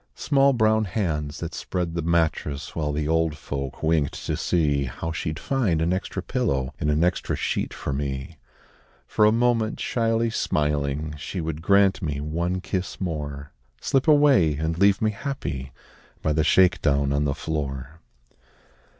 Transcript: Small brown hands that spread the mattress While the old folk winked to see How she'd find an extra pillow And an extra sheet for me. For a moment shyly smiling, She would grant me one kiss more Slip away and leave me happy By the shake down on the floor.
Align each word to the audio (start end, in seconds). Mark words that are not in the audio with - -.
Small 0.15 0.51
brown 0.53 0.85
hands 0.85 1.39
that 1.41 1.53
spread 1.53 1.93
the 1.93 2.01
mattress 2.01 2.75
While 2.75 2.91
the 2.91 3.07
old 3.07 3.37
folk 3.37 3.83
winked 3.83 4.15
to 4.25 4.35
see 4.35 4.85
How 4.85 5.11
she'd 5.11 5.37
find 5.37 5.79
an 5.79 5.93
extra 5.93 6.23
pillow 6.23 6.73
And 6.79 6.89
an 6.89 7.03
extra 7.03 7.35
sheet 7.35 7.71
for 7.71 7.93
me. 7.93 8.39
For 9.05 9.25
a 9.25 9.31
moment 9.31 9.79
shyly 9.79 10.31
smiling, 10.31 11.13
She 11.19 11.39
would 11.39 11.61
grant 11.61 12.01
me 12.01 12.19
one 12.19 12.61
kiss 12.61 12.99
more 12.99 13.51
Slip 13.79 14.07
away 14.07 14.55
and 14.55 14.75
leave 14.79 15.03
me 15.03 15.11
happy 15.11 15.71
By 16.23 16.33
the 16.33 16.43
shake 16.43 16.81
down 16.81 17.13
on 17.13 17.25
the 17.25 17.35
floor. 17.35 17.99